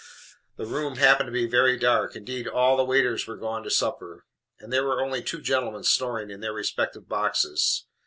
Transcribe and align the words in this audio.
The 0.57 0.65
room 0.65 0.95
happened 0.95 1.27
to 1.27 1.31
be 1.31 1.45
very 1.45 1.77
dark. 1.77 2.15
Indeed 2.15 2.47
all 2.47 2.75
the 2.75 2.83
waiters 2.83 3.27
were 3.27 3.35
gone 3.35 3.61
to 3.61 3.69
supper, 3.69 4.25
and 4.59 4.73
there 4.73 4.83
were 4.83 4.99
only 4.99 5.21
two 5.21 5.41
gentlemen 5.41 5.83
snoring 5.83 6.31
in 6.31 6.39
their 6.39 6.53
respective 6.53 7.07
boxes. 7.07 7.85